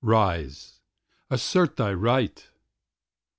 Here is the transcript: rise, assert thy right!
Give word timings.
rise, 0.03 0.79
assert 1.29 1.75
thy 1.75 1.93
right! 1.93 2.49